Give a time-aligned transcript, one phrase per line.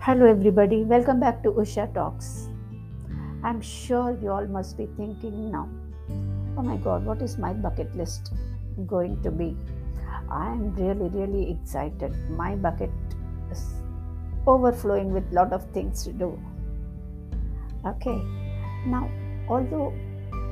[0.00, 0.84] Hello, everybody.
[0.84, 2.48] Welcome back to Usha Talks.
[3.44, 5.68] I'm sure you all must be thinking now,
[6.56, 8.32] oh my god, what is my bucket list
[8.86, 9.56] going to be?
[10.30, 12.14] I'm really, really excited.
[12.30, 12.90] My bucket
[13.50, 13.62] is
[14.46, 16.38] overflowing with lot of things to do.
[17.86, 18.20] Okay,
[18.86, 19.10] now,
[19.48, 19.94] although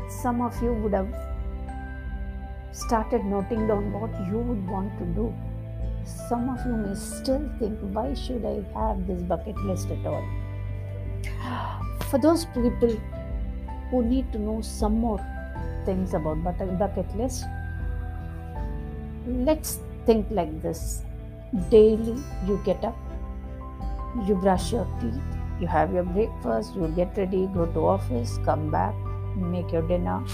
[0.09, 1.15] some of you would have
[2.73, 5.35] started noting down what you would want to do,
[6.07, 10.25] some of you may still think, why should I have this bucket list at all?
[12.11, 12.97] For those people
[13.91, 15.19] who need to know some more
[15.85, 17.45] things about bucket list,
[19.27, 21.03] let's think like this.
[21.71, 22.97] Daily you get up,
[24.27, 25.21] you brush your teeth,
[25.61, 28.95] you have your breakfast, you get ready, go to office, come back,
[29.37, 30.25] make your dinner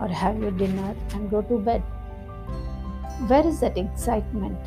[0.00, 1.82] or have your dinner and go to bed.
[3.26, 4.58] Where is that excitement?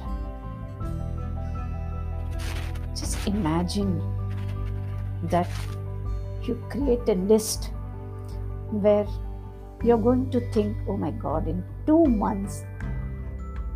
[3.26, 4.02] Imagine
[5.24, 5.48] that
[6.44, 7.72] you create a list
[8.72, 9.08] where
[9.84, 12.64] you're going to think, oh my god, in two months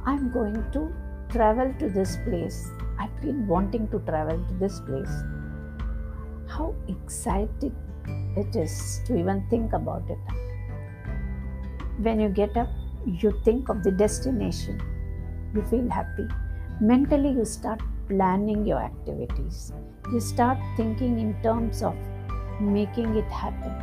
[0.05, 0.93] I'm going to
[1.29, 2.69] travel to this place.
[2.99, 5.09] I've been wanting to travel to this place.
[6.47, 7.75] How exciting
[8.37, 10.19] it is to even think about it.
[11.97, 12.69] When you get up,
[13.05, 14.81] you think of the destination,
[15.53, 16.27] you feel happy.
[16.81, 19.73] Mentally, you start planning your activities.
[20.11, 21.95] You start thinking in terms of
[22.59, 23.73] making it happen.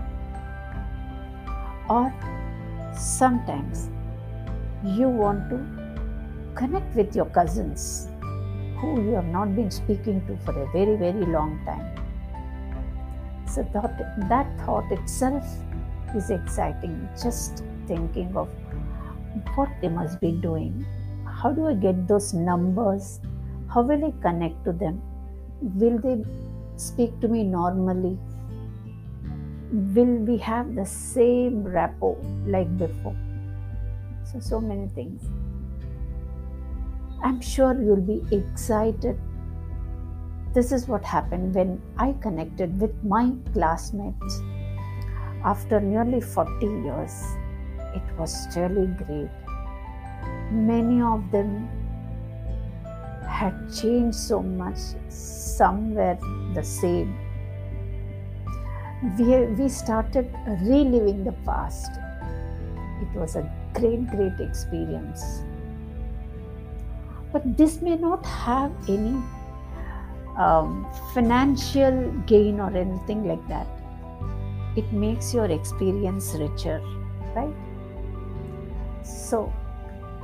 [1.88, 2.12] Or
[2.94, 3.90] sometimes
[4.84, 5.58] you want to
[6.54, 8.08] connect with your cousins
[8.78, 11.88] who you have not been speaking to for a very, very long time.
[13.46, 15.44] So that, that thought itself
[16.16, 17.08] is exciting.
[17.22, 18.48] Just thinking of
[19.54, 20.84] what they must be doing.
[21.24, 23.20] How do I get those numbers?
[23.72, 25.00] How will I connect to them?
[25.62, 26.22] Will they
[26.76, 28.18] speak to me normally?
[29.72, 33.16] Will we have the same rapport like before?
[34.24, 35.22] So, so many things.
[37.24, 39.18] I'm sure you'll be excited.
[40.52, 44.42] This is what happened when I connected with my classmates
[45.44, 47.14] after nearly 40 years.
[47.94, 49.30] It was really great.
[50.50, 51.70] Many of them
[53.42, 56.16] had changed so much, some were
[56.54, 57.18] the same.
[59.18, 61.90] We, we started reliving the past.
[63.02, 63.42] It was a
[63.74, 65.42] great, great experience.
[67.32, 69.20] But this may not have any
[70.38, 73.66] um, financial gain or anything like that.
[74.76, 76.80] It makes your experience richer,
[77.34, 77.54] right?
[79.02, 79.52] So,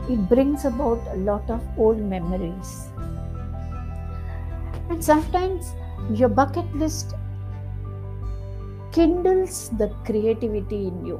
[0.09, 2.88] it brings about a lot of old memories.
[4.91, 5.75] And sometimes
[6.12, 7.14] your bucket list
[8.92, 11.19] kindles the creativity in you.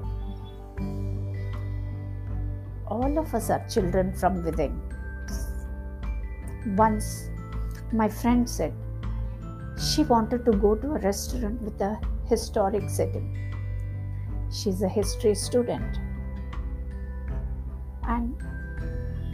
[2.87, 4.81] All of us are children from within.
[6.77, 7.29] Once,
[7.93, 8.73] my friend said
[9.79, 13.35] she wanted to go to a restaurant with a historic setting.
[14.51, 15.99] She's a history student.
[18.03, 18.35] And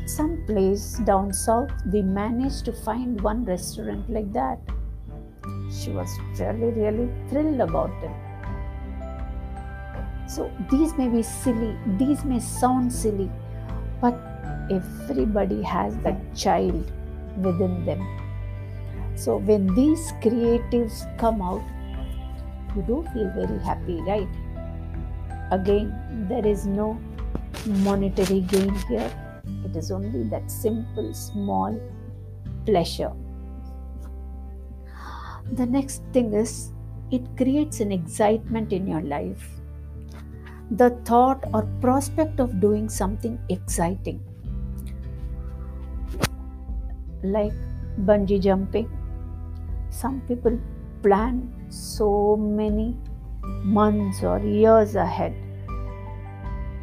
[0.07, 4.59] some place down south, we managed to find one restaurant like that.
[5.73, 8.11] She was really, really thrilled about it.
[10.27, 13.31] So these may be silly, these may sound silly,
[14.01, 14.15] but
[14.71, 16.91] everybody has that child
[17.39, 18.01] within them.
[19.17, 21.63] So when these creatives come out,
[22.75, 24.29] you do feel very happy, right?
[25.53, 26.99] Again, there is no
[27.67, 29.11] monetary gain here.
[29.65, 31.79] It is only that simple, small
[32.67, 33.13] pleasure.
[35.53, 36.73] The next thing is
[37.11, 39.49] it creates an excitement in your life.
[40.71, 44.21] The thought or prospect of doing something exciting,
[47.23, 47.53] like
[48.01, 48.91] bungee jumping.
[49.91, 50.59] Some people
[51.03, 52.97] plan so many
[53.63, 55.35] months or years ahead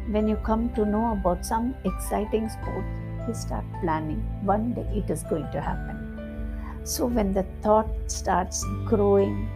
[0.08, 2.84] when you come to know about some exciting sport,
[3.26, 4.20] you start planning.
[4.42, 6.80] One day it is going to happen.
[6.84, 9.48] So when the thought starts growing,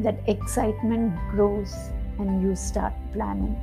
[0.00, 1.74] that excitement grows
[2.18, 3.56] and you start planning.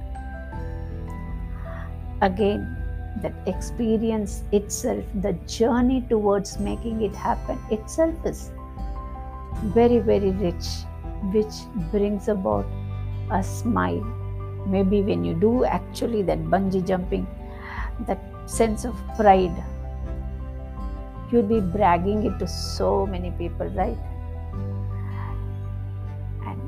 [2.21, 2.77] Again,
[3.21, 8.49] that experience itself, the journey towards making it happen itself is
[9.65, 10.65] very, very rich,
[11.31, 11.53] which
[11.91, 12.65] brings about
[13.29, 14.22] a smile
[14.65, 17.27] maybe when you do actually that bungee jumping
[18.07, 19.63] that sense of pride
[21.33, 23.97] you'll be bragging it to so many people, right?
[26.45, 26.61] And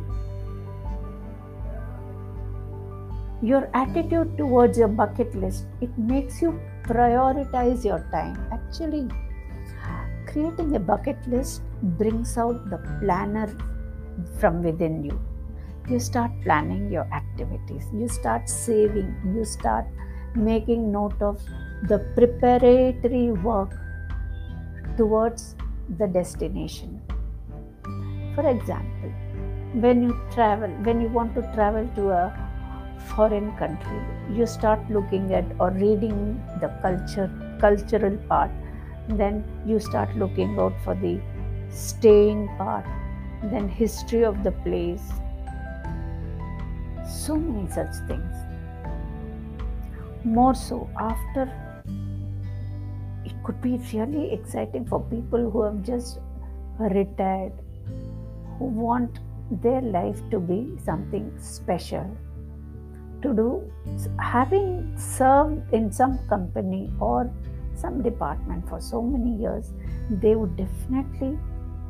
[3.42, 8.36] your attitude towards your bucket list, it makes you prioritize your time.
[8.52, 9.08] Actually,
[10.26, 11.62] creating a bucket list
[12.00, 13.56] brings out the planner
[14.40, 15.20] from within you.
[15.88, 19.86] You start planning your activities, you start saving, you start
[20.36, 21.42] making note of
[21.84, 23.72] the preparatory work
[24.98, 25.56] towards
[25.98, 27.02] the destination.
[28.36, 29.12] For example,
[29.74, 32.34] when you travel, when you want to travel to a
[33.16, 34.02] foreign country,
[34.34, 37.30] you start looking at or reading the culture,
[37.60, 38.52] cultural part.
[39.08, 41.22] Then you start looking out for the
[41.70, 42.86] staying part,
[43.44, 45.12] then history of the place.
[47.08, 48.36] So many such things.
[50.24, 51.52] More so after
[53.24, 56.20] it could be really exciting for people who have just
[56.80, 57.54] retired,
[58.58, 59.20] who want
[59.52, 62.18] their life to be something special
[63.22, 63.48] to do
[64.20, 67.32] having served in some company or
[67.76, 69.72] some department for so many years
[70.24, 71.38] they would definitely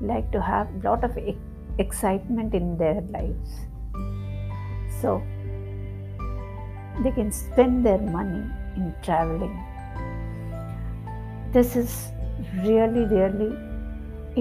[0.01, 1.17] like to have a lot of
[1.77, 3.65] excitement in their lives
[5.05, 5.21] so
[7.03, 8.43] they can spend their money
[8.75, 9.55] in traveling.
[11.55, 11.95] This is
[12.67, 13.51] really really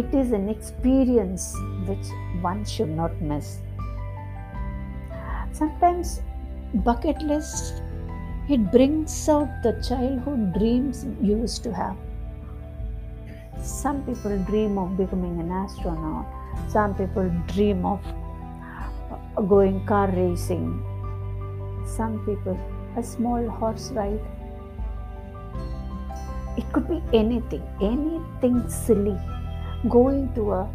[0.03, 1.45] it is an experience
[1.89, 2.09] which
[2.47, 3.59] one should not miss.
[5.53, 6.21] Sometimes
[6.89, 7.83] bucket list
[8.57, 11.97] it brings out the childhood dreams you used to have.
[13.63, 16.27] Some people dream of becoming an astronaut.
[16.69, 18.01] Some people dream of
[19.43, 20.83] going car racing.
[21.87, 22.59] Some people
[22.97, 24.21] a small horse ride.
[26.57, 29.19] It could be anything anything silly.
[29.89, 30.69] Going to a,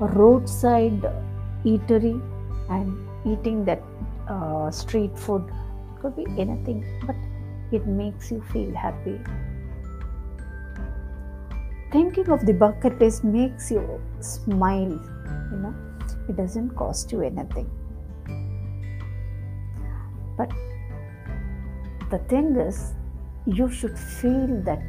[0.00, 1.02] roadside
[1.64, 2.20] eatery
[2.68, 3.82] and eating that
[4.28, 7.16] uh, street food, it could be anything, but
[7.72, 9.18] it makes you feel happy.
[11.92, 15.00] Thinking of the bucket list makes you smile,
[15.50, 15.74] you know,
[16.28, 17.70] it doesn't cost you anything.
[20.36, 20.50] But
[22.10, 22.94] the thing is,
[23.46, 24.82] you should feel that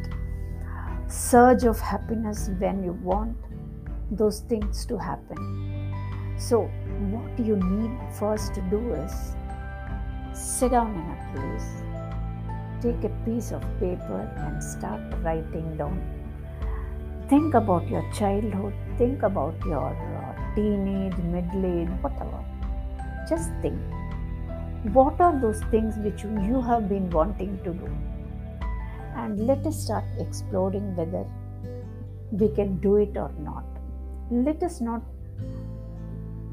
[1.08, 3.38] surge of happiness when you want
[4.12, 5.94] those things to happen.
[6.38, 6.64] So,
[7.12, 9.36] what you need first to do is
[10.34, 11.68] sit down in a place,
[12.82, 16.02] take a piece of paper, and start writing down.
[17.30, 22.44] Think about your childhood, think about your uh, teenage, middle age, whatever.
[23.28, 23.80] Just think
[24.94, 27.90] what are those things which you have been wanting to do?
[29.16, 31.26] And let us start exploring whether
[32.32, 33.64] we can do it or not.
[34.30, 35.02] Let us not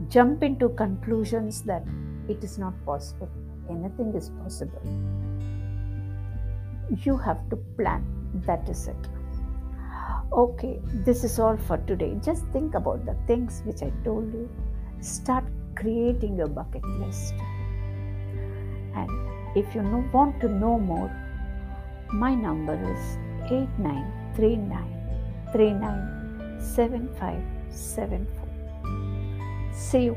[0.08, 1.84] jump into conclusions that
[2.28, 3.28] it is not possible.
[3.70, 4.82] Anything is possible.
[7.04, 8.04] You have to plan.
[8.46, 9.08] That is it.
[10.32, 12.16] Okay, this is all for today.
[12.22, 14.48] Just think about the things which I told you.
[15.00, 15.44] Start
[15.76, 17.34] creating your bucket list.
[19.54, 21.10] If you want to know more,
[22.12, 23.16] my number is
[23.50, 24.90] 8939
[25.52, 28.48] 397574.
[29.72, 30.16] See you.